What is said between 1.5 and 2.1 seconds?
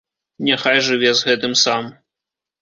сам.